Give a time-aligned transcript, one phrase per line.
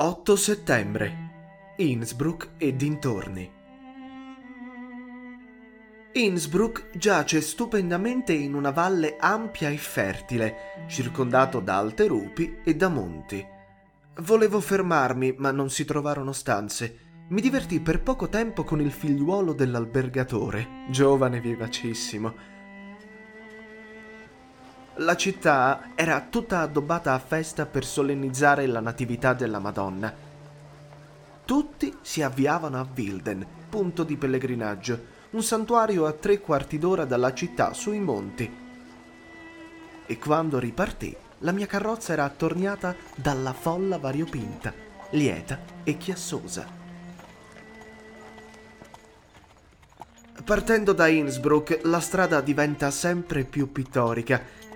[0.00, 1.74] 8 settembre.
[1.78, 3.50] Innsbruck e dintorni.
[6.12, 12.88] Innsbruck giace stupendamente in una valle ampia e fertile, circondato da alte rupi e da
[12.88, 13.44] monti.
[14.20, 16.98] Volevo fermarmi, ma non si trovarono stanze.
[17.30, 22.57] Mi divertì per poco tempo con il figliuolo dell'albergatore, giovane vivacissimo.
[25.00, 30.12] La città era tutta addobbata a festa per solennizzare la natività della Madonna.
[31.44, 37.32] Tutti si avviavano a Wilden, punto di pellegrinaggio, un santuario a tre quarti d'ora dalla
[37.32, 38.52] città sui monti.
[40.04, 44.74] E quando ripartì, la mia carrozza era attorniata dalla folla variopinta,
[45.10, 46.66] lieta e chiassosa.
[50.44, 54.66] Partendo da Innsbruck, la strada diventa sempre più pittorica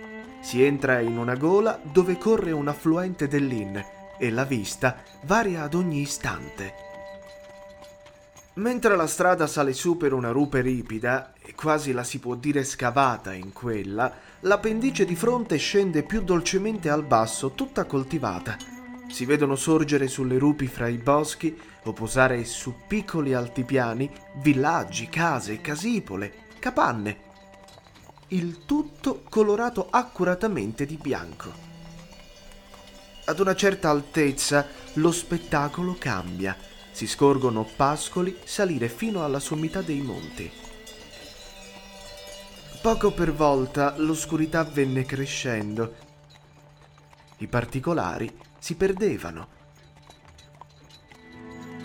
[0.42, 3.78] si entra in una gola dove corre un affluente dell'Inn
[4.18, 6.74] e la vista varia ad ogni istante.
[8.54, 12.64] Mentre la strada sale su per una rupe ripida, e quasi la si può dire
[12.64, 18.56] scavata in quella, l'appendice di fronte scende più dolcemente al basso, tutta coltivata.
[19.08, 24.10] Si vedono sorgere sulle rupi fra i boschi o posare su piccoli altipiani
[24.42, 27.30] villaggi, case, casipole, capanne
[28.32, 31.52] il tutto colorato accuratamente di bianco.
[33.24, 36.56] Ad una certa altezza lo spettacolo cambia,
[36.90, 40.50] si scorgono pascoli salire fino alla sommità dei monti.
[42.80, 45.94] Poco per volta l'oscurità venne crescendo,
[47.38, 49.60] i particolari si perdevano.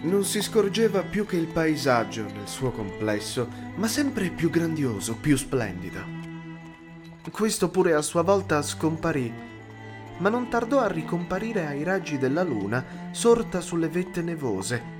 [0.01, 5.35] Non si scorgeva più che il paesaggio nel suo complesso, ma sempre più grandioso, più
[5.35, 6.16] splendido.
[7.31, 9.31] Questo pure a sua volta scomparì,
[10.17, 14.95] ma non tardò a ricomparire ai raggi della luna sorta sulle vette nevose.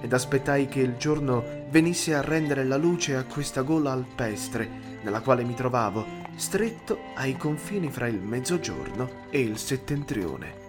[0.00, 4.68] Ed aspettai che il giorno venisse a rendere la luce a questa gola alpestre,
[5.02, 6.04] nella quale mi trovavo,
[6.36, 10.61] stretto ai confini fra il mezzogiorno e il settentrione.